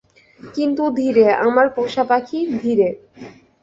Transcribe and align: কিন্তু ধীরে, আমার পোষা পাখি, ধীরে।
কিন্তু 0.55 0.83
ধীরে, 0.99 1.25
আমার 1.39 1.67
পোষা 1.75 2.03
পাখি, 2.03 2.39
ধীরে। 2.61 2.89